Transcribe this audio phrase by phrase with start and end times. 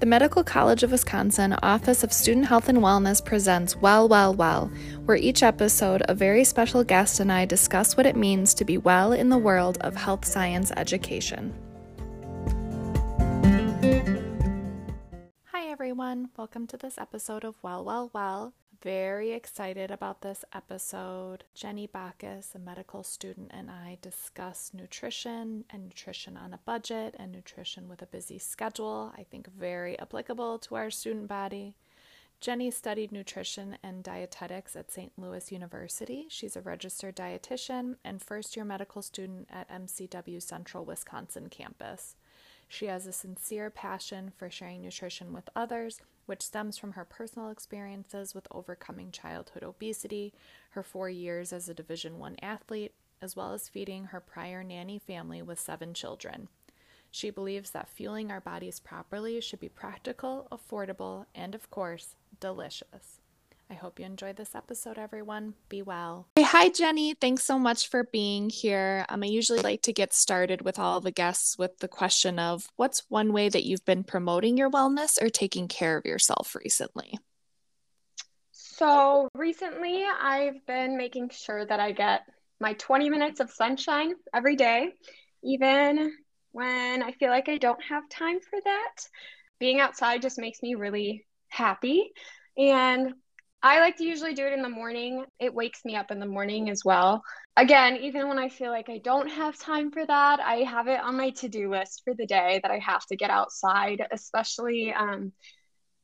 [0.00, 4.70] The Medical College of Wisconsin Office of Student Health and Wellness presents Well, Well, Well,
[5.04, 8.78] where each episode a very special guest and I discuss what it means to be
[8.78, 11.52] well in the world of health science education.
[15.52, 16.30] Hi, everyone.
[16.34, 21.44] Welcome to this episode of Well, Well, Well very excited about this episode.
[21.54, 27.30] Jenny Backus, a medical student, and I discuss nutrition and nutrition on a budget and
[27.30, 29.12] nutrition with a busy schedule.
[29.16, 31.74] I think very applicable to our student body.
[32.40, 35.12] Jenny studied nutrition and dietetics at St.
[35.18, 36.24] Louis University.
[36.30, 42.16] She's a registered dietitian and first year medical student at MCW Central Wisconsin campus.
[42.66, 47.50] She has a sincere passion for sharing nutrition with others, which stems from her personal
[47.50, 50.32] experiences with overcoming childhood obesity,
[50.70, 54.96] her 4 years as a Division 1 athlete, as well as feeding her prior nanny
[54.96, 56.46] family with 7 children.
[57.10, 63.18] She believes that fueling our bodies properly should be practical, affordable, and of course, delicious.
[63.70, 65.54] I hope you enjoyed this episode, everyone.
[65.68, 66.26] Be well.
[66.34, 67.14] Hey, hi, Jenny.
[67.14, 69.06] Thanks so much for being here.
[69.08, 72.66] Um, I usually like to get started with all the guests with the question of
[72.74, 77.16] what's one way that you've been promoting your wellness or taking care of yourself recently?
[78.50, 82.22] So, recently, I've been making sure that I get
[82.58, 84.88] my 20 minutes of sunshine every day,
[85.44, 86.12] even
[86.50, 88.94] when I feel like I don't have time for that.
[89.60, 92.10] Being outside just makes me really happy.
[92.56, 93.14] And
[93.62, 95.24] I like to usually do it in the morning.
[95.38, 97.22] It wakes me up in the morning as well.
[97.56, 101.00] Again, even when I feel like I don't have time for that, I have it
[101.00, 104.94] on my to do list for the day that I have to get outside, especially
[104.94, 105.32] um,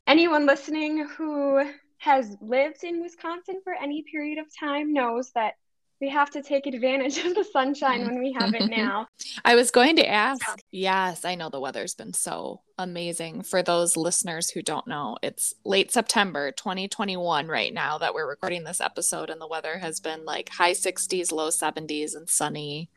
[0.06, 1.64] anyone listening who
[1.98, 5.54] has lived in Wisconsin for any period of time knows that
[6.00, 8.80] we have to take advantage of the sunshine when we have it mm-hmm.
[8.80, 9.06] now.
[9.44, 10.44] I was going to ask.
[10.70, 13.42] Yes, I know the weather's been so amazing.
[13.42, 18.64] For those listeners who don't know, it's late September 2021 right now that we're recording
[18.64, 22.90] this episode, and the weather has been like high 60s, low 70s, and sunny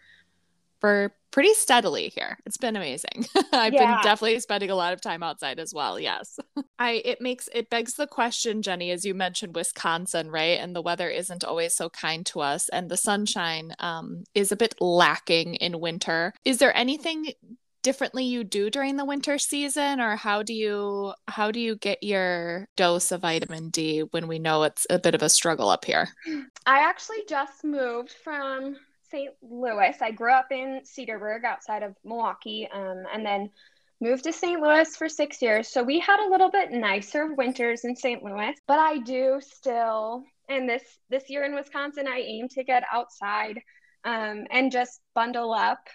[0.79, 2.37] for pretty steadily here.
[2.45, 3.25] It's been amazing.
[3.53, 3.95] I've yeah.
[3.95, 5.99] been definitely spending a lot of time outside as well.
[5.99, 6.39] Yes.
[6.79, 10.59] I it makes it begs the question, Jenny, as you mentioned Wisconsin, right?
[10.59, 14.57] And the weather isn't always so kind to us and the sunshine um, is a
[14.57, 16.33] bit lacking in winter.
[16.45, 17.33] Is there anything
[17.81, 22.03] differently you do during the winter season or how do you how do you get
[22.03, 25.85] your dose of vitamin D when we know it's a bit of a struggle up
[25.85, 26.09] here?
[26.65, 28.75] I actually just moved from
[29.11, 29.31] St.
[29.41, 29.95] Louis.
[30.01, 33.49] I grew up in Cedarburg outside of Milwaukee um, and then
[34.01, 34.61] moved to St.
[34.61, 35.67] Louis for six years.
[35.67, 38.23] So we had a little bit nicer winters in St.
[38.23, 42.83] Louis, but I do still, and this, this year in Wisconsin, I aim to get
[42.91, 43.59] outside
[44.05, 45.87] um, and just bundle up.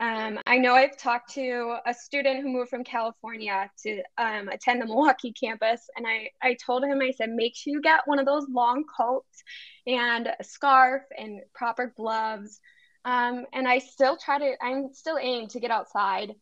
[0.00, 4.82] Um, I know I've talked to a student who moved from California to um, attend
[4.82, 8.18] the Milwaukee campus, and I, I told him, I said, make sure you get one
[8.18, 9.44] of those long coats
[9.86, 12.60] and a scarf and proper gloves.
[13.04, 16.34] Um, and I still try to, I'm still aim to get outside,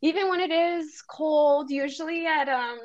[0.00, 2.78] even when it is cold, usually at, um,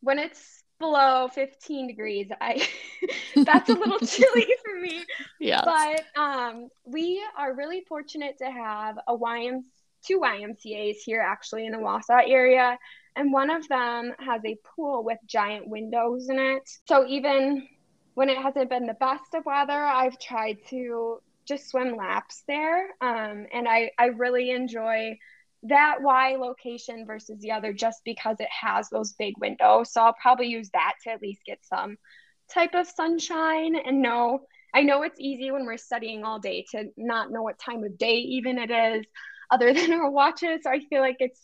[0.00, 2.66] when it's below 15 degrees, I,
[3.36, 5.04] that's a little chilly for me.
[5.40, 5.62] Yeah.
[5.64, 9.62] But, um, we are really fortunate to have a YM,
[10.06, 12.78] two YMCA's here actually in the Wausau area.
[13.16, 16.68] And one of them has a pool with giant windows in it.
[16.86, 17.66] So even
[18.14, 22.88] when it hasn't been the best of weather, I've tried to just swim laps there.
[23.00, 25.18] Um, and I, I really enjoy
[25.64, 29.92] that Y location versus the other just because it has those big windows.
[29.92, 31.96] So I'll probably use that to at least get some
[32.52, 34.40] type of sunshine and know
[34.74, 37.96] I know it's easy when we're studying all day to not know what time of
[37.96, 39.06] day even it is
[39.50, 40.60] other than our watches.
[40.62, 41.40] So I feel like it's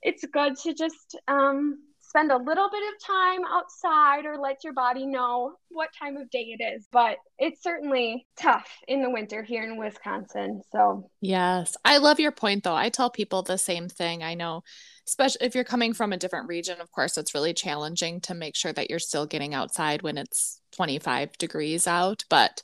[0.00, 1.78] it's good to just um,
[2.12, 6.28] spend a little bit of time outside or let your body know what time of
[6.28, 6.86] day it is.
[6.92, 10.60] But it's certainly tough in the winter here in Wisconsin.
[10.70, 12.74] So, yes, I love your point though.
[12.74, 14.22] I tell people the same thing.
[14.22, 14.62] I know,
[15.08, 18.56] especially if you're coming from a different region, of course, it's really challenging to make
[18.56, 22.24] sure that you're still getting outside when it's 25 degrees out.
[22.28, 22.62] But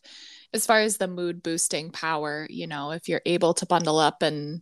[0.53, 4.21] as far as the mood boosting power, you know, if you're able to bundle up
[4.21, 4.61] and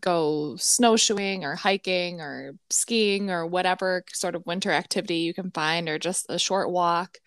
[0.00, 5.88] go snowshoeing or hiking or skiing or whatever sort of winter activity you can find
[5.88, 7.18] or just a short walk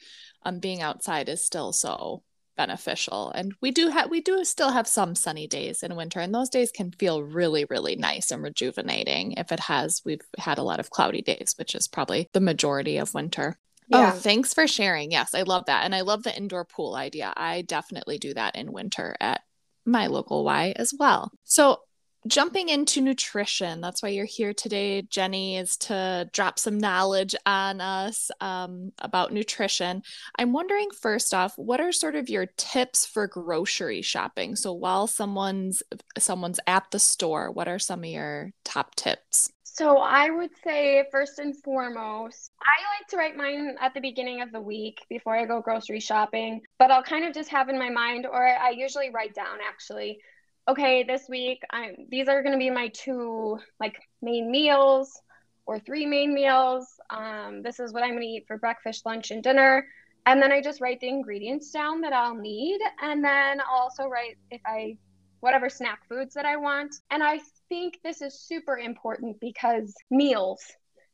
[0.44, 2.24] um, being outside is still so
[2.58, 6.36] beneficial and we do have we do still have some sunny days in winter and
[6.36, 10.64] those days can feel really really nice and rejuvenating if it has we've had a
[10.64, 13.58] lot of cloudy days which is probably the majority of winter
[13.92, 14.14] oh, yeah.
[14.14, 15.12] Oh, thanks for sharing.
[15.12, 15.84] Yes, I love that.
[15.84, 17.34] And I love the indoor pool idea.
[17.36, 19.42] I definitely do that in winter at
[19.86, 21.32] my local Y as well.
[21.44, 21.82] So
[22.28, 27.82] jumping into nutrition, that's why you're here today, Jenny, is to drop some knowledge on
[27.82, 30.04] us um, about nutrition.
[30.38, 34.56] I'm wondering, first off, what are sort of your tips for grocery shopping?
[34.56, 35.82] So while someone's
[36.18, 39.52] someone's at the store, what are some of your top tips?
[39.64, 44.42] So I would say first and foremost, I like to write mine at the beginning
[44.42, 47.80] of the week before I go grocery shopping, but I'll kind of just have in
[47.80, 50.20] my mind or I usually write down actually
[50.68, 55.22] okay, this week I'm these are going to be my two like main meals
[55.66, 56.88] or three main meals.
[57.10, 59.86] Um, this is what I'm going to eat for breakfast, lunch, and dinner.
[60.26, 62.80] And then I just write the ingredients down that I'll need.
[63.02, 64.98] And then I'll also write if I,
[65.40, 66.96] whatever snack foods that I want.
[67.10, 70.62] And I think this is super important because meals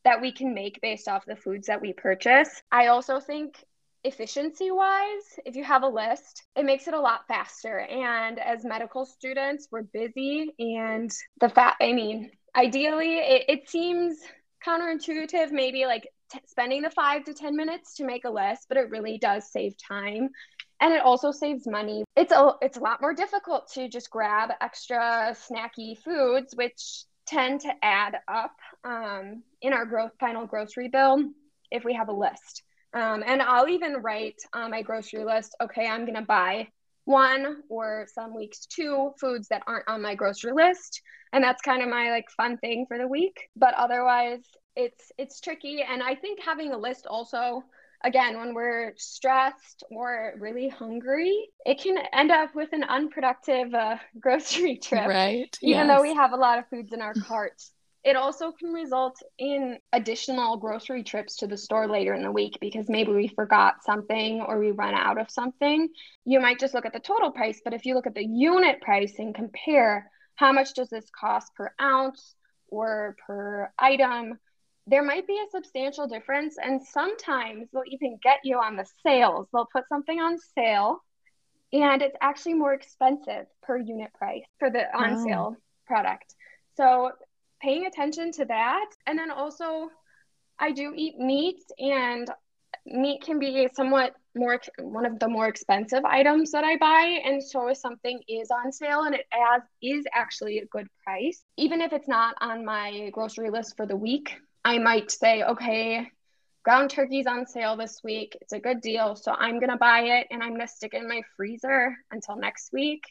[0.03, 2.61] that we can make based off the foods that we purchase.
[2.71, 3.63] I also think
[4.07, 7.79] efficiency wise, if you have a list, it makes it a lot faster.
[7.79, 14.19] And as medical students, we're busy and the fact, I mean, ideally, it, it seems
[14.65, 18.77] counterintuitive, maybe like t- spending the five to 10 minutes to make a list, but
[18.77, 20.29] it really does save time.
[20.79, 22.03] And it also saves money.
[22.15, 27.61] It's a it's a lot more difficult to just grab extra snacky foods, which tend
[27.61, 31.31] to add up um, in our growth final grocery bill
[31.71, 32.61] if we have a list.
[32.97, 36.69] Um, and I'll even write on my grocery list, okay, I'm going to buy
[37.05, 41.01] one or some weeks two foods that aren't on my grocery list.
[41.31, 43.49] And that's kind of my like fun thing for the week.
[43.55, 44.41] But otherwise,
[44.75, 47.63] it's it's tricky and I think having a list also
[48.03, 53.95] again when we're stressed or really hungry it can end up with an unproductive uh,
[54.21, 55.97] grocery trip right even yes.
[55.97, 57.59] though we have a lot of foods in our cart
[58.03, 62.57] it also can result in additional grocery trips to the store later in the week
[62.61, 65.89] because maybe we forgot something or we run out of something.
[66.23, 68.81] You might just look at the total price, but if you look at the unit
[68.81, 72.35] price and compare how much does this cost per ounce
[72.69, 74.39] or per item,
[74.85, 76.55] there might be a substantial difference.
[76.61, 79.47] And sometimes they'll even get you on the sales.
[79.51, 81.01] They'll put something on sale
[81.73, 85.25] and it's actually more expensive per unit price for the on oh.
[85.25, 85.55] sale
[85.85, 86.33] product.
[86.75, 87.11] So
[87.61, 88.89] paying attention to that.
[89.05, 89.89] And then also,
[90.59, 92.29] I do eat meat, and
[92.85, 97.19] meat can be somewhat more one of the more expensive items that I buy.
[97.25, 101.43] And so, if something is on sale and it as is actually a good price,
[101.57, 106.07] even if it's not on my grocery list for the week, I might say, okay,
[106.63, 108.37] ground turkey's on sale this week.
[108.41, 109.15] It's a good deal.
[109.15, 111.95] So I'm going to buy it and I'm going to stick it in my freezer
[112.11, 113.03] until next week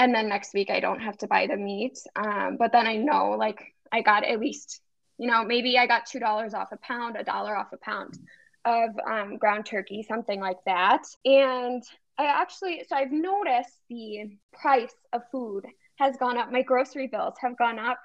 [0.00, 1.98] and then next week I don't have to buy the meat.
[2.16, 4.80] Um, but then I know like I got at least,
[5.18, 8.18] you know, maybe I got two dollars off a pound, a dollar off a pound
[8.64, 11.02] of um, ground turkey, something like that.
[11.26, 11.82] And
[12.16, 15.66] I actually, so I've noticed the price of food
[15.96, 16.50] has gone up.
[16.50, 17.98] My grocery bills have gone up,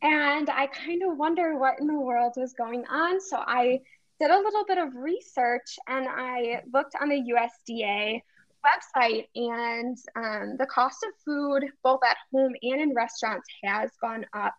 [0.00, 3.20] and I kind of wonder what in the world was going on.
[3.20, 3.80] So I
[4.20, 8.22] did a little bit of research and I looked on the USDA
[8.64, 14.26] website, and um, the cost of food, both at home and in restaurants, has gone
[14.34, 14.54] up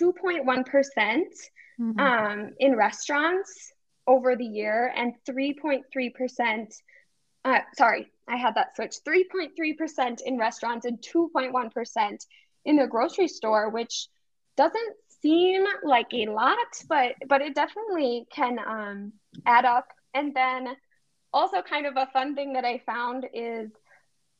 [0.00, 0.44] 2.1%
[1.80, 1.98] mm-hmm.
[1.98, 3.72] um, in restaurants
[4.06, 6.66] over the year and 3.3%.
[7.44, 12.26] Uh, sorry, I had that switch 3.3% in restaurants and 2.1%
[12.64, 14.08] in the grocery store, which
[14.56, 16.56] doesn't seem like a lot,
[16.88, 19.12] but but it definitely can um,
[19.44, 19.86] add up.
[20.14, 20.68] And then
[21.36, 23.70] also kind of a fun thing that I found is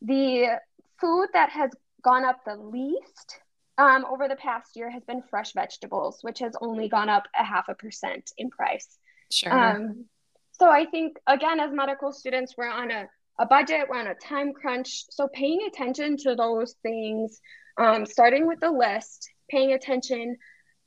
[0.01, 0.59] the
[0.99, 1.71] food that has
[2.03, 3.39] gone up the least
[3.77, 7.45] um, over the past year has been fresh vegetables, which has only gone up a
[7.45, 8.97] half a percent in price.
[9.31, 9.53] Sure.
[9.53, 10.07] Um,
[10.53, 13.07] so I think again, as medical students, we're on a,
[13.39, 15.05] a budget, we're on a time crunch.
[15.11, 17.39] So paying attention to those things,
[17.77, 20.39] um, starting with the list, paying attention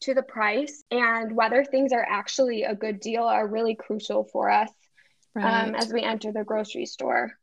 [0.02, 4.50] to the price and whether things are actually a good deal are really crucial for
[4.50, 4.72] us
[5.36, 5.68] right.
[5.68, 7.34] um, as we enter the grocery store.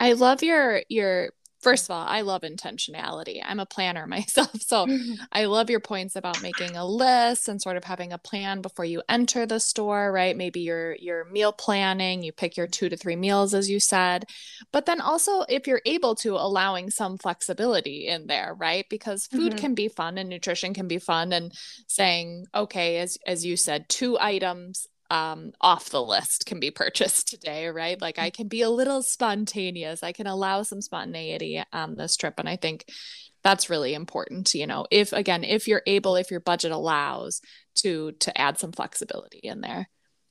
[0.00, 1.30] I love your your
[1.62, 3.40] first of all, I love intentionality.
[3.42, 4.50] I'm a planner myself.
[4.60, 4.86] So
[5.32, 8.84] I love your points about making a list and sort of having a plan before
[8.84, 10.36] you enter the store, right?
[10.36, 14.24] Maybe you're you're meal planning, you pick your 2 to 3 meals as you said.
[14.72, 18.84] But then also if you're able to allowing some flexibility in there, right?
[18.90, 19.58] Because food mm-hmm.
[19.58, 21.52] can be fun and nutrition can be fun and
[21.86, 27.28] saying, okay, as as you said, two items um, off the list can be purchased
[27.28, 28.00] today, right?
[28.00, 30.02] Like I can be a little spontaneous.
[30.02, 32.34] I can allow some spontaneity on this trip.
[32.38, 32.86] And I think
[33.44, 37.42] that's really important, you know, if again, if you're able, if your budget allows
[37.76, 39.90] to to add some flexibility in there.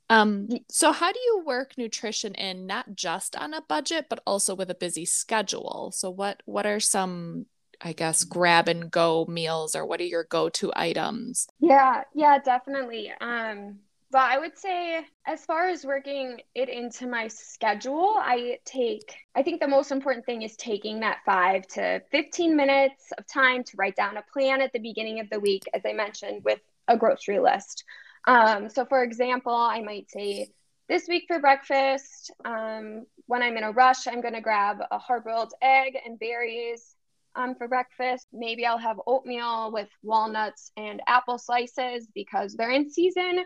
[0.10, 4.56] Um, so how do you work nutrition in not just on a budget, but also
[4.56, 5.92] with a busy schedule?
[5.94, 7.46] So what what are some
[7.84, 11.48] I guess, grab and go meals or what are your go to items?
[11.60, 13.12] Yeah, yeah, definitely.
[13.20, 13.80] Um,
[14.12, 19.42] but I would say, as far as working it into my schedule, I take, I
[19.42, 23.78] think the most important thing is taking that five to 15 minutes of time to
[23.78, 26.98] write down a plan at the beginning of the week, as I mentioned, with a
[26.98, 27.86] grocery list.
[28.28, 30.50] Um, so, for example, I might say,
[30.90, 34.98] this week for breakfast, um, when I'm in a rush, I'm going to grab a
[34.98, 36.96] hard boiled egg and berries
[37.36, 38.28] um, for breakfast.
[38.34, 43.44] Maybe I'll have oatmeal with walnuts and apple slices because they're in season.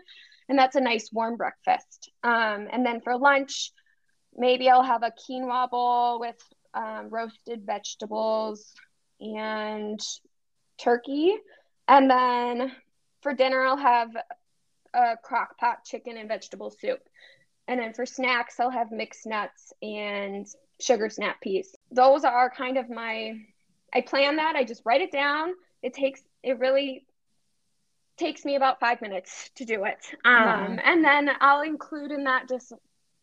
[0.48, 2.10] And that's a nice warm breakfast.
[2.22, 3.72] Um, and then for lunch,
[4.36, 6.36] maybe I'll have a quinoa bowl with
[6.74, 8.72] um, roasted vegetables
[9.20, 10.00] and
[10.78, 11.34] turkey.
[11.88, 12.72] And then
[13.22, 14.10] for dinner, I'll have
[14.94, 17.00] a crock pot chicken and vegetable soup.
[17.68, 20.46] And then for snacks, I'll have mixed nuts and
[20.80, 21.74] sugar snap peas.
[21.90, 23.32] Those are kind of my,
[23.94, 24.56] I plan that.
[24.56, 25.52] I just write it down.
[25.82, 27.06] It takes, it really
[28.16, 29.98] takes me about five minutes to do it.
[30.24, 32.72] Um, And then I'll include in that just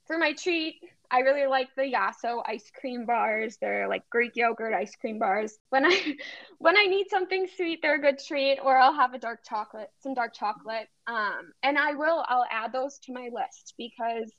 [0.05, 0.75] for my treat.
[1.11, 3.57] I really like the Yasso ice cream bars.
[3.61, 5.57] They're like Greek yogurt ice cream bars.
[5.69, 6.15] When I
[6.57, 8.59] when I need something sweet, they're a good treat.
[8.59, 10.87] Or I'll have a dark chocolate, some dark chocolate.
[11.05, 14.31] Um, and I will I'll add those to my list because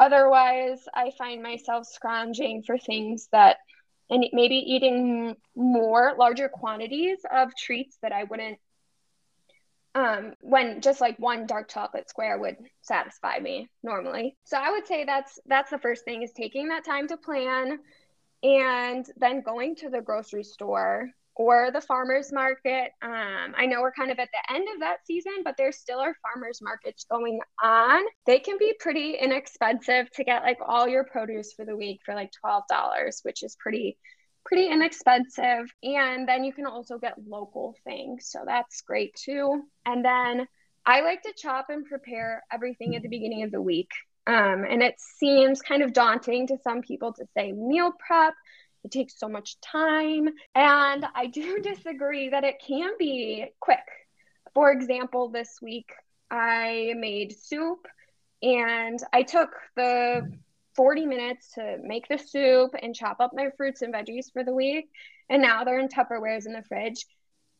[0.00, 3.58] otherwise I find myself scrounging for things that
[4.10, 8.58] and maybe eating more larger quantities of treats that I wouldn't
[9.94, 14.36] um, when just like one dark chocolate square would satisfy me normally.
[14.44, 17.78] So I would say that's that's the first thing is taking that time to plan
[18.42, 22.92] and then going to the grocery store or the farmers market.
[23.02, 25.98] Um, I know we're kind of at the end of that season, but there still
[25.98, 28.02] are farmers markets going on.
[28.26, 32.14] They can be pretty inexpensive to get like all your produce for the week for
[32.14, 32.62] like $12,
[33.22, 33.98] which is pretty
[34.44, 35.72] pretty inexpensive.
[35.82, 38.28] And then you can also get local things.
[38.30, 39.62] So that's great too.
[39.86, 40.46] And then
[40.86, 43.90] I like to chop and prepare everything at the beginning of the week.
[44.26, 48.34] Um, and it seems kind of daunting to some people to say meal prep.
[48.84, 50.28] It takes so much time.
[50.54, 53.78] And I do disagree that it can be quick.
[54.54, 55.92] For example, this week
[56.30, 57.86] I made soup
[58.42, 60.30] and I took the
[60.76, 64.52] 40 minutes to make the soup and chop up my fruits and veggies for the
[64.52, 64.90] week.
[65.28, 67.06] And now they're in Tupperwares in the fridge.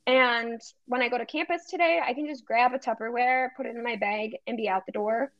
[0.06, 3.74] And when I go to campus today, I can just grab a Tupperware, put it
[3.74, 5.32] in my bag, and be out the door.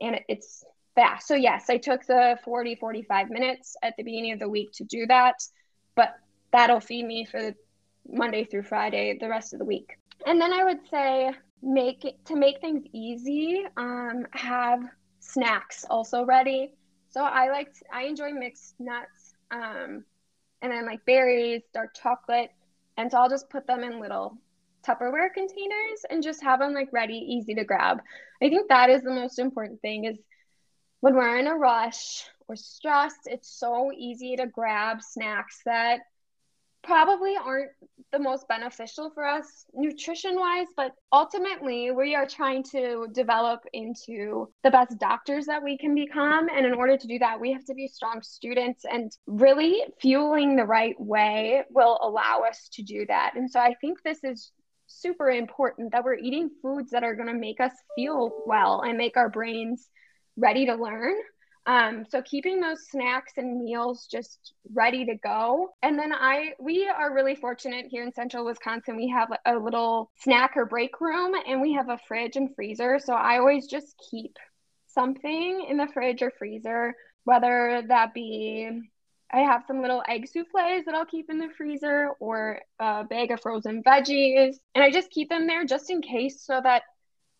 [0.00, 1.26] And it's fast.
[1.28, 4.84] So, yes, I took the 40, 45 minutes at the beginning of the week to
[4.84, 5.36] do that.
[5.94, 6.14] But
[6.52, 7.52] that'll feed me for
[8.08, 9.96] Monday through Friday, the rest of the week.
[10.26, 11.32] And then I would say,
[11.62, 14.82] make it to make things easy, um, have
[15.20, 16.74] snacks also ready.
[17.10, 20.04] So I like I enjoy mixed nuts, um,
[20.60, 22.50] and then like berries, dark chocolate,
[22.96, 24.36] and so I'll just put them in little
[24.86, 28.00] Tupperware containers and just have them like ready, easy to grab.
[28.42, 30.16] I think that is the most important thing is
[31.02, 35.98] when we're in a rush or stressed, it's so easy to grab snacks that
[36.84, 37.72] probably aren't
[38.12, 44.48] the most beneficial for us nutrition wise, but ultimately we are trying to develop into
[44.62, 46.48] the best doctors that we can become.
[46.48, 50.54] And in order to do that, we have to be strong students, and really fueling
[50.54, 53.32] the right way will allow us to do that.
[53.34, 54.52] And so I think this is
[54.86, 58.96] super important that we're eating foods that are going to make us feel well and
[58.96, 59.88] make our brains
[60.36, 61.14] ready to learn
[61.64, 65.70] um, so keeping those snacks and meals just ready to go.
[65.82, 68.96] And then I, we are really fortunate here in central Wisconsin.
[68.96, 72.98] We have a little snack or break room and we have a fridge and freezer.
[72.98, 74.36] So I always just keep
[74.88, 78.68] something in the fridge or freezer, whether that be
[79.34, 83.30] I have some little egg souffles that I'll keep in the freezer or a bag
[83.30, 84.56] of frozen veggies.
[84.74, 86.82] And I just keep them there just in case so that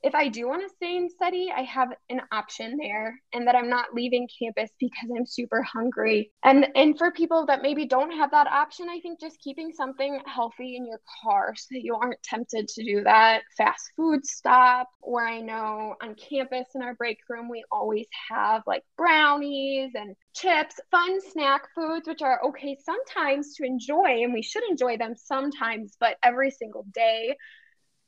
[0.03, 3.55] if I do want to stay and study, I have an option there and that
[3.55, 6.33] I'm not leaving campus because I'm super hungry.
[6.43, 10.21] And and for people that maybe don't have that option, I think just keeping something
[10.27, 14.89] healthy in your car so that you aren't tempted to do that fast food stop.
[15.01, 20.17] Or I know on campus in our break room, we always have like brownies and
[20.35, 25.15] chips, fun snack foods, which are okay sometimes to enjoy, and we should enjoy them
[25.17, 27.37] sometimes, but every single day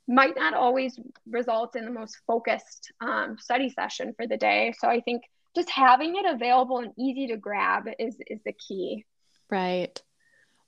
[0.06, 4.74] might not always result in the most focused um, study session for the day.
[4.78, 5.22] So I think
[5.56, 9.04] just having it available and easy to grab is is the key.
[9.50, 10.00] Right.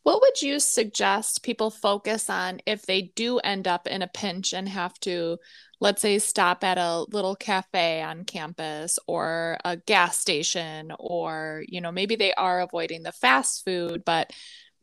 [0.05, 4.55] What would you suggest people focus on if they do end up in a pinch
[4.55, 5.39] and have to,
[5.81, 11.81] let's say, stop at a little cafe on campus or a gas station, or, you
[11.81, 14.33] know, maybe they are avoiding the fast food, but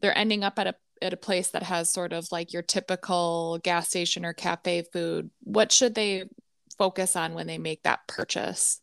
[0.02, 3.60] they're ending up at a at a place that has sort of like your typical
[3.64, 6.26] gas station or cafe food, what should they
[6.78, 8.82] focus on when they make that purchase?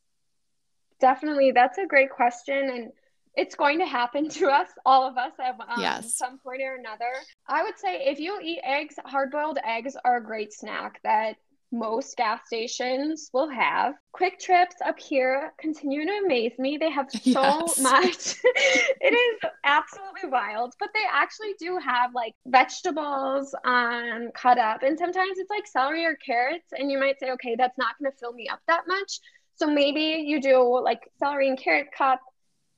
[1.01, 1.53] Definitely.
[1.53, 2.71] That's a great question.
[2.71, 2.93] And
[3.37, 6.17] it's going to happen to us, all of us, at um, yes.
[6.17, 7.13] some point or another.
[7.49, 11.37] I would say if you eat eggs, hard boiled eggs are a great snack that
[11.73, 13.95] most gas stations will have.
[14.13, 16.77] Kwik Trips up here continue to amaze me.
[16.79, 17.79] They have so yes.
[17.79, 18.37] much.
[18.45, 24.83] it is absolutely wild, but they actually do have like vegetables um, cut up.
[24.83, 26.73] And sometimes it's like celery or carrots.
[26.73, 29.21] And you might say, okay, that's not going to fill me up that much.
[29.57, 32.21] So maybe you do like celery and carrot cup.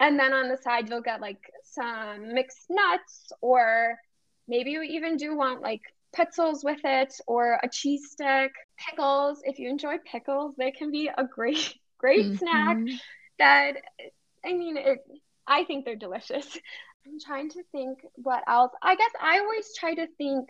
[0.00, 3.96] And then on the side, you'll get like some mixed nuts, or
[4.49, 5.82] maybe you even do want like
[6.12, 9.40] pretzels with it or a cheese stick, pickles.
[9.45, 12.37] If you enjoy pickles, they can be a great, great mm-hmm.
[12.37, 12.78] snack
[13.38, 13.73] that,
[14.45, 14.99] I mean, it,
[15.47, 16.47] I think they're delicious.
[17.07, 18.73] I'm trying to think what else.
[18.83, 20.49] I guess I always try to think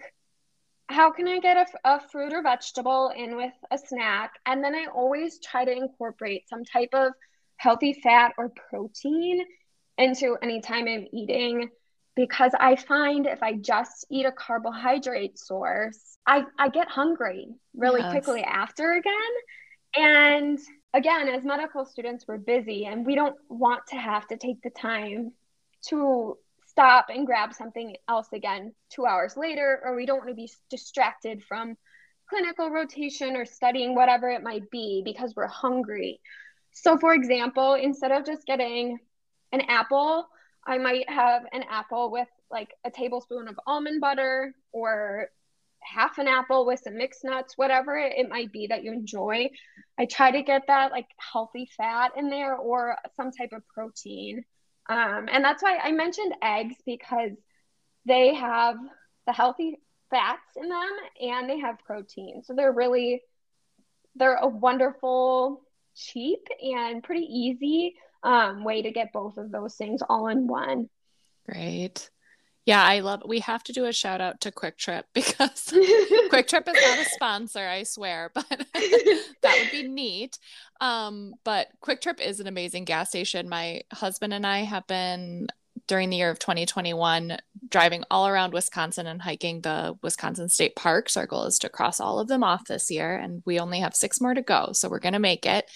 [0.88, 4.32] how can I get a, a fruit or vegetable in with a snack?
[4.44, 7.12] And then I always try to incorporate some type of
[7.56, 9.44] healthy fat or protein
[9.96, 11.70] into any time I'm eating
[12.14, 18.00] because I find if I just eat a carbohydrate source, I, I get hungry really
[18.00, 18.10] yes.
[18.10, 19.12] quickly after again.
[19.96, 20.58] And
[20.94, 24.70] again, as medical students, we're busy and we don't want to have to take the
[24.70, 25.32] time
[25.88, 30.34] to stop and grab something else again two hours later, or we don't want to
[30.34, 31.76] be distracted from
[32.28, 36.20] clinical rotation or studying whatever it might be because we're hungry.
[36.72, 38.98] So, for example, instead of just getting
[39.52, 40.26] an apple,
[40.66, 45.28] I might have an apple with like a tablespoon of almond butter or
[45.80, 49.50] half an apple with some mixed nuts, whatever it might be that you enjoy.
[49.98, 54.44] I try to get that like healthy fat in there or some type of protein.
[54.88, 57.32] Um, and that's why I mentioned eggs because
[58.04, 58.76] they have
[59.26, 60.90] the healthy fats in them
[61.20, 62.42] and they have protein.
[62.44, 63.22] So they're really,
[64.14, 65.62] they're a wonderful,
[65.94, 70.88] cheap, and pretty easy um, way to get both of those things all in one.
[71.48, 72.10] Great.
[72.64, 75.64] Yeah, I love we have to do a shout out to Kwik Trip because
[76.30, 80.38] Kwik Trip is not a sponsor, I swear, but that would be neat.
[80.80, 83.48] Um, but Kwik Trip is an amazing gas station.
[83.48, 85.48] My husband and I have been
[85.86, 91.16] during the year of 2021 driving all around Wisconsin and hiking the Wisconsin State Parks.
[91.16, 93.96] Our goal is to cross all of them off this year, and we only have
[93.96, 94.70] six more to go.
[94.72, 95.70] So we're going to make it.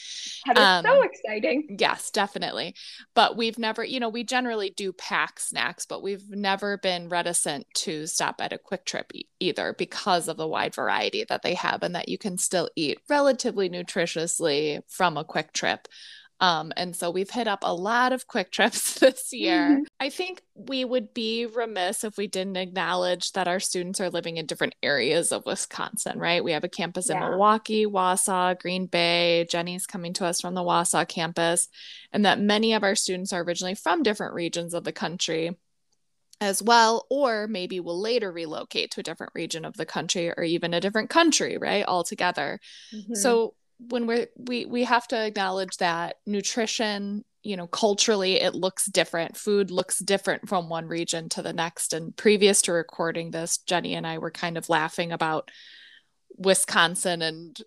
[0.46, 1.76] That is um, so exciting.
[1.80, 2.74] Yes, definitely.
[3.14, 7.66] But we've never, you know, we generally do pack snacks, but we've never been reticent
[7.76, 11.54] to stop at a Kwik Trip e- either because of the wide variety that they
[11.54, 15.88] have and that you can still eat relatively nutritiously from a Kwik Trip.
[16.38, 19.70] Um, and so we've hit up a lot of quick trips this year.
[19.70, 19.82] Mm-hmm.
[20.00, 24.36] I think we would be remiss if we didn't acknowledge that our students are living
[24.36, 26.44] in different areas of Wisconsin, right?
[26.44, 27.24] We have a campus yeah.
[27.24, 29.46] in Milwaukee, Wausau, Green Bay.
[29.48, 31.68] Jenny's coming to us from the Wausau campus,
[32.12, 35.56] and that many of our students are originally from different regions of the country
[36.40, 40.44] as well, or maybe will later relocate to a different region of the country or
[40.44, 41.84] even a different country, right?
[41.86, 42.60] Altogether.
[42.94, 43.14] Mm-hmm.
[43.14, 48.86] So when we're we we have to acknowledge that nutrition you know culturally it looks
[48.86, 49.36] different.
[49.36, 51.92] Food looks different from one region to the next.
[51.92, 55.50] And previous to recording this jenny and i were kind of laughing about
[56.38, 57.62] wisconsin and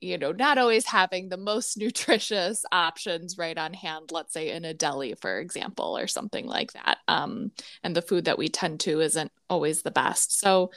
[0.00, 4.64] you know not always having the most nutritious options right on hand let's say in
[4.64, 6.98] a deli for example or something like that.
[7.06, 10.38] Um, and the food that we tend to isn't always the best.
[10.38, 10.70] So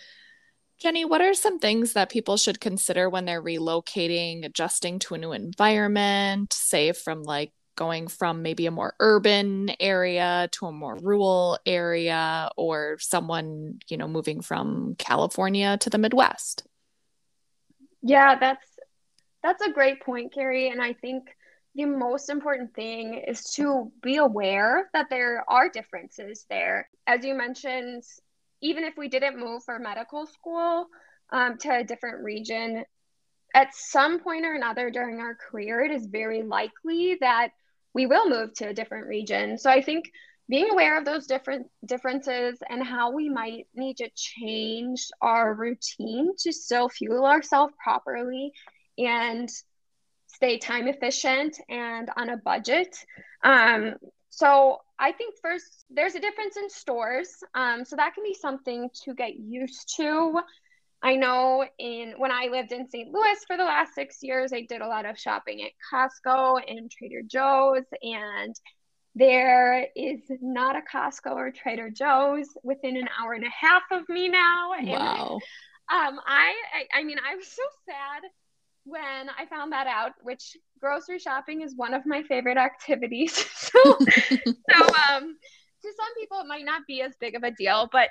[0.83, 5.17] Jenny, what are some things that people should consider when they're relocating, adjusting to a
[5.17, 10.97] new environment, say from like going from maybe a more urban area to a more
[10.97, 16.67] rural area or someone, you know, moving from California to the Midwest?
[18.01, 18.67] Yeah, that's
[19.41, 21.29] that's a great point, Carrie, and I think
[21.75, 26.89] the most important thing is to be aware that there are differences there.
[27.07, 28.03] As you mentioned,
[28.63, 30.87] even if we didn't move for medical school
[31.31, 32.85] um, to a different region,
[33.53, 37.49] at some point or another during our career, it is very likely that
[37.93, 39.57] we will move to a different region.
[39.57, 40.09] So I think
[40.49, 46.31] being aware of those different differences and how we might need to change our routine
[46.39, 48.51] to still fuel ourselves properly
[48.97, 49.49] and
[50.27, 52.95] stay time efficient and on a budget
[53.43, 53.93] um,
[54.35, 57.29] so I think first there's a difference in stores.
[57.53, 60.41] Um, so that can be something to get used to.
[61.03, 63.11] I know in when I lived in St.
[63.11, 66.89] Louis for the last six years, I did a lot of shopping at Costco and
[66.89, 68.55] Trader Joe's, and
[69.15, 74.09] There is not a Costco or Trader Joe's within an hour and a half of
[74.09, 74.71] me now.
[74.81, 75.39] Wow.
[75.89, 78.23] And, um, I, I, I mean, I was so sad
[78.85, 83.33] when I found that out, which grocery shopping is one of my favorite activities.
[83.55, 85.37] so, so um,
[85.81, 88.09] to some people, it might not be as big of a deal, but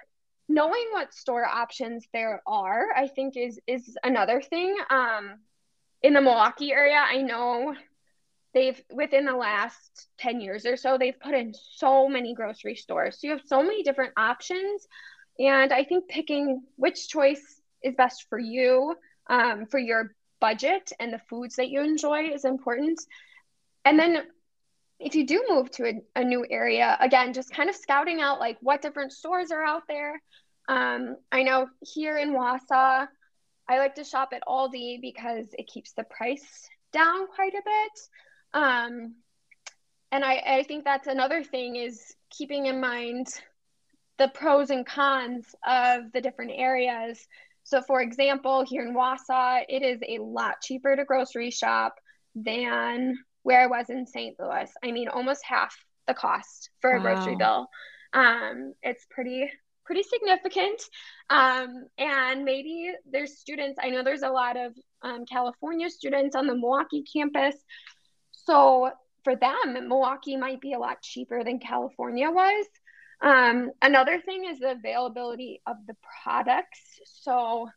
[0.49, 4.77] knowing what store options there are, I think is is another thing.
[4.91, 5.41] Um,
[6.03, 7.75] in the Milwaukee area, I know
[8.55, 13.19] they've within the last 10 years or so they've put in so many grocery stores
[13.19, 14.87] so you have so many different options
[15.39, 18.95] and i think picking which choice is best for you
[19.31, 23.01] um, for your budget and the foods that you enjoy is important.
[23.85, 24.25] And then
[24.99, 28.39] if you do move to a, a new area again just kind of scouting out
[28.39, 30.21] like what different stores are out there.
[30.69, 33.09] Um, i know here in wausau
[33.69, 37.97] i like to shop at aldi because it keeps the price down quite a bit.
[38.63, 39.15] Um,
[40.13, 43.29] and I, I think that's another thing is keeping in mind
[44.19, 47.27] the pros and cons of the different areas.
[47.65, 51.95] So, for example, here in Wausau, it is a lot cheaper to grocery shop
[52.35, 54.37] than where I was in St.
[54.39, 54.71] Louis.
[54.83, 55.75] I mean, almost half
[56.07, 57.03] the cost for a wow.
[57.03, 57.67] grocery bill.
[58.13, 59.51] Um, it's pretty
[59.85, 60.81] pretty significant.
[61.29, 63.79] Um, and maybe there's students.
[63.83, 64.73] I know there's a lot of
[65.03, 67.57] um, California students on the Milwaukee campus
[68.45, 68.91] so
[69.25, 72.67] for them, Milwaukee might be a lot cheaper than California was.
[73.23, 76.81] Um, another thing is the availability of the products.
[77.05, 77.69] So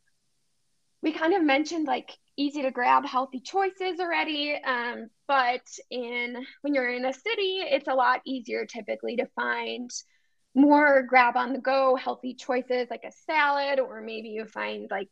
[1.01, 6.73] we kind of mentioned like easy to grab healthy choices already um, but in when
[6.73, 9.89] you're in a city it's a lot easier typically to find
[10.55, 15.11] more grab on the go healthy choices like a salad or maybe you find like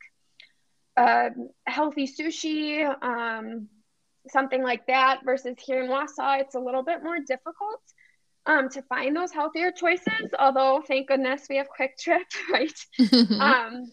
[0.98, 1.30] a
[1.66, 3.68] healthy sushi um,
[4.30, 7.82] something like that versus here in Wausau, it's a little bit more difficult
[8.46, 10.32] um, to find those healthier choices.
[10.38, 12.74] Although, thank goodness we have Kwik Trip, right?
[13.40, 13.92] um,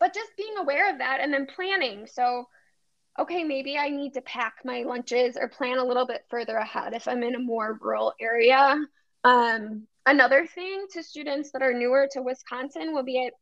[0.00, 2.06] but just being aware of that and then planning.
[2.06, 2.46] So,
[3.18, 6.94] okay, maybe I need to pack my lunches or plan a little bit further ahead
[6.94, 8.76] if I'm in a more rural area.
[9.22, 13.34] Um, another thing to students that are newer to Wisconsin will be it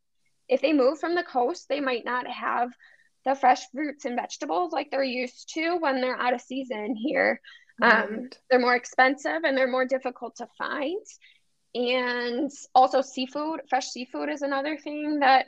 [0.49, 2.71] if they move from the coast, they might not have
[3.25, 7.41] the fresh fruits and vegetables like they're used to when they're out of season here.
[7.83, 8.05] Um, right.
[8.05, 11.05] Um, they're more expensive and they're more difficult to find.
[11.75, 15.47] And also, seafood, fresh seafood is another thing that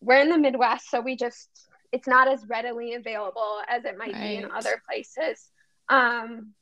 [0.00, 1.48] we're in the Midwest, so we just,
[1.92, 4.22] it's not as readily available as it might right.
[4.22, 5.50] be in other places.
[5.88, 6.54] Um,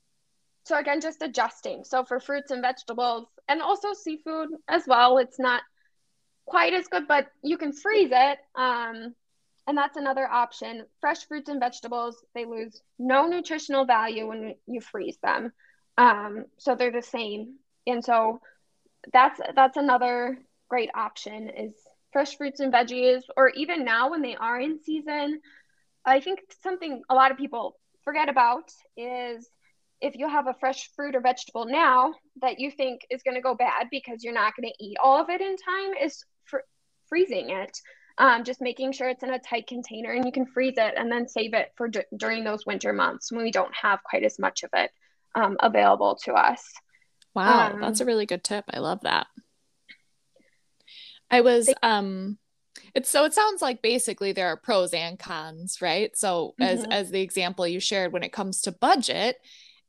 [0.64, 1.84] so, again, just adjusting.
[1.84, 5.62] So, for fruits and vegetables, and also seafood as well, it's not
[6.44, 8.38] quite as good, but you can freeze it.
[8.56, 9.14] Um,
[9.66, 10.84] and that's another option.
[11.00, 15.52] Fresh fruits and vegetables, they lose no nutritional value when you freeze them.
[15.96, 17.56] Um, so they're the same.
[17.86, 18.40] And so
[19.12, 21.72] that's that's another great option is
[22.12, 25.40] fresh fruits and veggies, or even now when they are in season.
[26.04, 29.48] I think something a lot of people forget about is
[30.00, 33.40] if you have a fresh fruit or vegetable now that you think is going to
[33.40, 36.58] go bad because you're not going to eat all of it in time, is fr-
[37.08, 37.78] freezing it
[38.18, 41.10] um, just making sure it's in a tight container and you can freeze it and
[41.10, 44.38] then save it for d- during those winter months when we don't have quite as
[44.38, 44.90] much of it
[45.34, 46.62] um, available to us.
[47.34, 48.64] Wow, um, that's a really good tip.
[48.72, 49.26] I love that.
[51.30, 52.38] I was they- um
[52.94, 56.16] it's so it sounds like basically there are pros and cons, right?
[56.16, 56.62] So mm-hmm.
[56.62, 59.36] as as the example you shared when it comes to budget,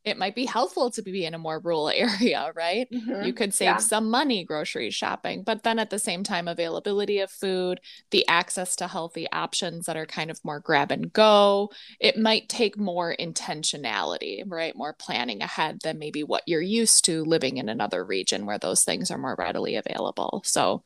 [0.06, 2.88] it might be helpful to be in a more rural area, right?
[2.92, 3.24] Mm-hmm.
[3.24, 3.78] You could save yeah.
[3.78, 8.76] some money grocery shopping, but then at the same time, availability of food, the access
[8.78, 13.16] to healthy options that are kind of more grab and go, it might take more
[13.20, 14.76] intentionality, right?
[14.76, 18.84] More planning ahead than maybe what you're used to living in another region where those
[18.84, 20.44] things are more readily available.
[20.46, 20.84] So,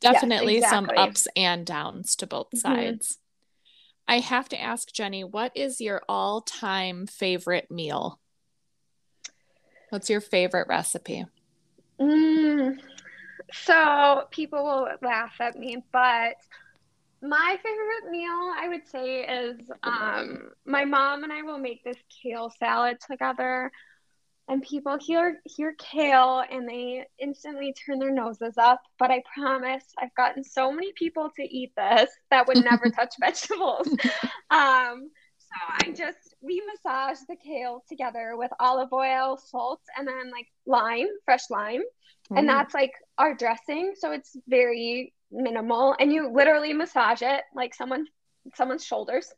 [0.00, 0.96] definitely yes, exactly.
[0.96, 2.58] some ups and downs to both mm-hmm.
[2.58, 3.18] sides.
[4.08, 8.18] I have to ask Jenny, what is your all time favorite meal?
[9.92, 11.26] What's your favorite recipe?
[12.00, 12.78] Mm,
[13.52, 16.36] so people will laugh at me, but
[17.20, 21.98] my favorite meal I would say is um, my mom and I will make this
[22.22, 23.70] kale salad together.
[24.48, 28.80] And people hear hear kale and they instantly turn their noses up.
[28.98, 33.12] But I promise I've gotten so many people to eat this that would never touch
[33.20, 33.88] vegetables.
[34.50, 40.30] Um, so I just we massage the kale together with olive oil, salt, and then
[40.30, 41.82] like lime, fresh lime.
[42.30, 42.38] Mm.
[42.38, 43.94] And that's like our dressing.
[43.96, 45.96] So it's very minimal.
[45.98, 48.06] And you literally massage it like someone
[48.54, 49.32] someone's shoulders.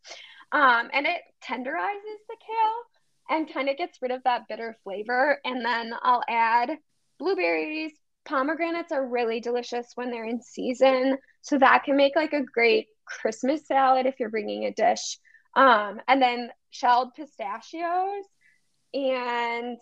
[0.53, 2.83] Um, and it tenderizes the kale.
[3.31, 5.39] and kind of gets rid of that bitter flavor.
[5.45, 6.71] And then I'll add
[7.19, 7.93] blueberries.
[8.27, 11.19] Pomegranates are really delicious when they're in season.
[11.43, 15.19] So that can make like a great Christmas salad if you're bringing a dish.
[15.57, 18.25] Um, and then shelled pistachios.
[18.93, 19.79] And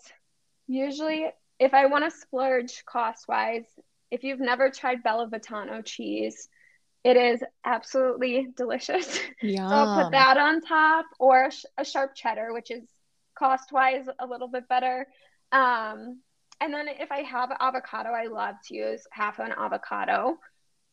[0.67, 1.27] usually,
[1.59, 3.65] if I want to splurge cost wise,
[4.11, 6.47] if you've never tried BellaVitano cheese,
[7.03, 9.19] it is absolutely delicious.
[9.41, 9.67] Yeah.
[9.69, 12.83] so I'll put that on top or a, sh- a sharp cheddar, which is
[13.37, 15.07] cost wise a little bit better.
[15.51, 16.21] Um,
[16.61, 20.37] and then if I have avocado, I love to use half an avocado.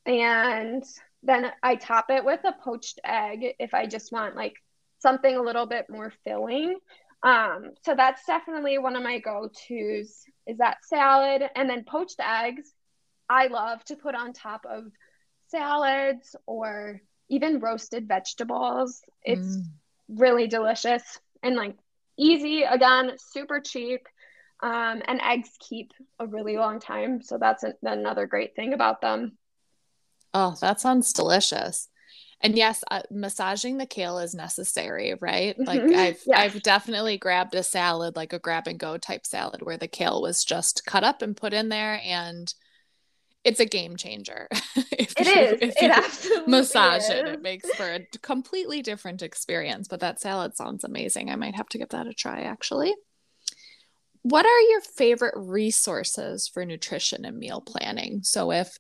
[0.07, 0.83] And
[1.23, 4.55] then I top it with a poached egg if I just want like
[5.01, 6.79] something a little bit more filling.
[7.23, 12.73] Um, so that's definitely one of my go-tos is that salad and then poached eggs.
[13.29, 14.85] I love to put on top of
[15.49, 19.03] salads or even roasted vegetables.
[19.23, 19.65] It's mm.
[20.09, 21.03] really delicious
[21.43, 21.77] and like
[22.19, 24.07] easy again, super cheap.
[24.63, 27.23] Um, and eggs keep a really long time.
[27.23, 29.39] So that's a, another great thing about them.
[30.35, 31.89] Oh, that sounds delicious.
[32.43, 35.59] And yes, uh, massaging the kale is necessary, right?
[35.59, 35.99] Like mm-hmm.
[35.99, 36.55] I've yes.
[36.55, 40.23] I've definitely grabbed a salad, like a grab and go type salad, where the kale
[40.23, 42.53] was just cut up and put in there, and
[43.45, 44.49] it's a game changer.
[44.77, 45.59] if it you, is.
[45.61, 47.11] If it absolutely massage is.
[47.11, 49.87] it, it makes for a completely different experience.
[49.87, 51.31] But that salad sounds amazing.
[51.31, 52.95] I might have to give that a try, actually.
[54.23, 58.21] What are your favorite resources for nutrition and meal planning?
[58.23, 58.79] So if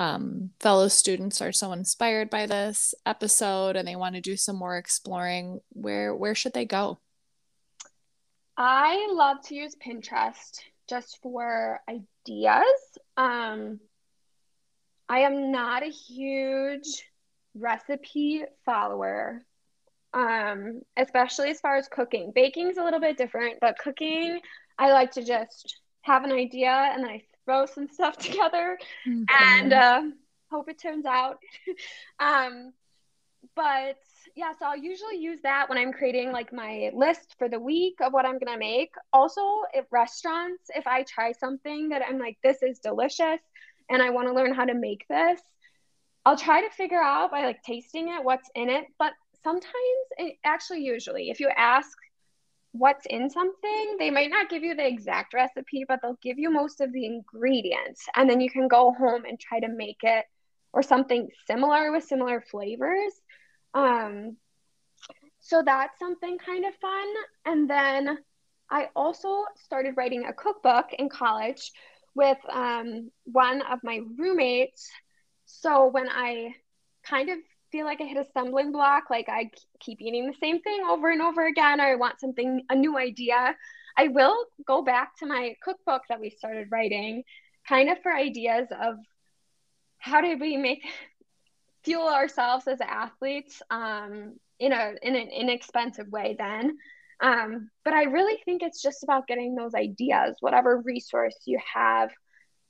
[0.00, 4.56] um, fellow students are so inspired by this episode and they want to do some
[4.56, 6.98] more exploring, where where should they go?
[8.56, 10.58] I love to use Pinterest
[10.88, 12.64] just for ideas.
[13.18, 13.78] Um,
[15.06, 17.04] I am not a huge
[17.54, 19.42] recipe follower,
[20.14, 22.32] um, especially as far as cooking.
[22.34, 24.40] Baking's a little bit different, but cooking,
[24.78, 29.24] I like to just have an idea and then I throw some stuff together mm-hmm.
[29.28, 30.02] and uh,
[30.50, 31.38] hope it turns out.
[32.20, 32.72] um,
[33.56, 33.96] but
[34.36, 37.96] yeah, so I'll usually use that when I'm creating like my list for the week
[38.02, 38.92] of what I'm gonna make.
[39.12, 39.40] Also,
[39.74, 43.40] at restaurants, if I try something that I'm like, this is delicious
[43.88, 45.40] and I want to learn how to make this,
[46.24, 48.84] I'll try to figure out by like tasting it what's in it.
[48.98, 49.64] But sometimes,
[50.18, 51.96] it, actually, usually, if you ask
[52.72, 56.50] what's in something, they might not give you the exact recipe, but they'll give you
[56.50, 58.06] most of the ingredients.
[58.14, 60.24] And then you can go home and try to make it
[60.72, 63.12] or something similar with similar flavors.
[63.74, 64.36] Um,
[65.40, 67.06] so that's something kind of fun.
[67.44, 68.18] And then
[68.70, 71.72] I also started writing a cookbook in college
[72.14, 74.88] with um, one of my roommates.
[75.46, 76.54] So when I
[77.04, 77.38] kind of
[77.70, 81.10] feel like I hit a stumbling block, like I keep eating the same thing over
[81.10, 83.54] and over again, or I want something, a new idea,
[83.96, 87.22] I will go back to my cookbook that we started writing,
[87.68, 88.96] kind of for ideas of
[89.98, 90.82] how did we make
[91.84, 96.76] fuel ourselves as athletes um, in a in an inexpensive way then.
[97.22, 102.10] Um, but I really think it's just about getting those ideas, whatever resource you have,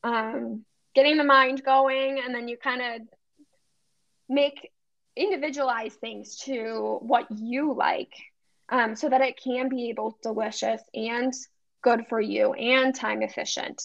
[0.02, 3.08] um, getting the mind going, and then you kind of
[4.28, 4.70] make
[5.20, 8.12] individualize things to what you like
[8.70, 11.32] um, so that it can be both delicious and
[11.82, 13.82] good for you and time efficient.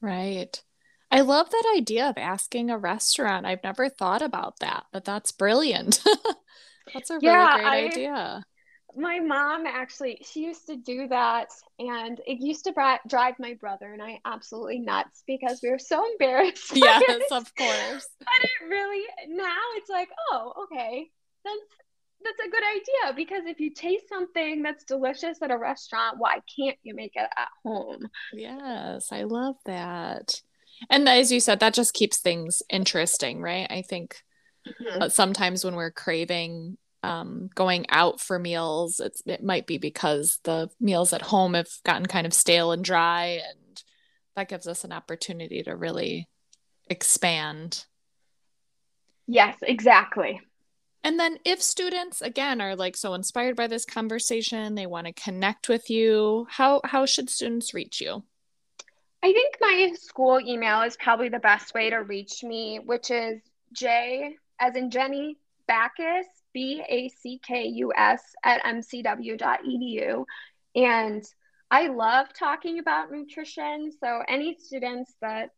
[0.00, 0.62] Right.
[1.10, 3.46] I love that idea of asking a restaurant.
[3.46, 6.02] I've never thought about that, but that's brilliant.
[6.94, 8.44] that's a really yeah, great I, idea.
[8.98, 13.54] My mom actually, she used to do that, and it used to bra- drive my
[13.54, 16.72] brother and I absolutely nuts because we were so embarrassed.
[16.74, 18.08] Yes, of course.
[18.18, 21.10] but it really now it's like, oh, okay,
[21.44, 21.60] that's
[22.24, 26.40] that's a good idea because if you taste something that's delicious at a restaurant, why
[26.56, 28.08] can't you make it at home?
[28.32, 30.42] Yes, I love that.
[30.90, 33.68] And as you said, that just keeps things interesting, right?
[33.70, 34.22] I think
[34.66, 35.08] mm-hmm.
[35.08, 40.68] sometimes when we're craving um, going out for meals, it's, it might be because the
[40.80, 43.82] meals at home have gotten kind of stale and dry, and
[44.36, 46.28] that gives us an opportunity to really
[46.88, 47.84] expand.
[49.26, 50.40] Yes, exactly.
[51.04, 55.12] And then if students again are like so inspired by this conversation, they want to
[55.12, 58.24] connect with you, how how should students reach you?
[59.22, 63.40] I think my school email is probably the best way to reach me, which is
[63.72, 65.36] J as in Jenny
[65.68, 66.26] Backus,
[66.58, 70.24] B A C K U S at mcw.edu.
[70.74, 71.24] And
[71.70, 73.92] I love talking about nutrition.
[74.00, 75.50] So, any students that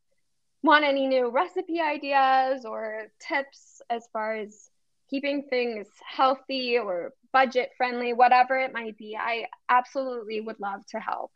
[0.63, 4.69] want any new recipe ideas or tips as far as
[5.09, 11.01] keeping things healthy or budget friendly, whatever it might be, I absolutely would love to
[11.01, 11.31] help.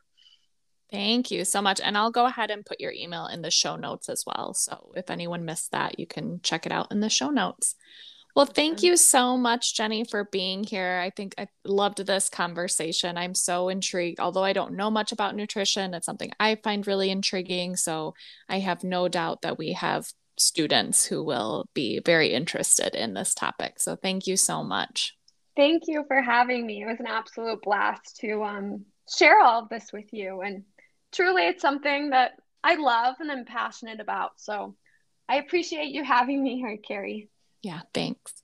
[0.91, 1.81] Thank you so much.
[1.83, 4.53] And I'll go ahead and put your email in the show notes as well.
[4.53, 7.73] So if anyone missed that, you can check it out in the show notes.
[8.35, 10.99] Well, thank you so much, Jenny, for being here.
[11.01, 13.17] I think I loved this conversation.
[13.17, 14.19] I'm so intrigued.
[14.19, 17.77] Although I don't know much about nutrition, it's something I find really intriguing.
[17.77, 18.13] So
[18.49, 23.33] I have no doubt that we have students who will be very interested in this
[23.33, 23.79] topic.
[23.79, 25.15] So thank you so much.
[25.55, 26.81] Thank you for having me.
[26.81, 28.83] It was an absolute blast to um,
[29.17, 30.41] share all of this with you.
[30.41, 30.63] And
[31.13, 34.41] truly, it's something that I love and I'm passionate about.
[34.41, 34.75] So
[35.29, 37.29] I appreciate you having me here, Carrie.
[37.65, 38.33] Yeah, thanks.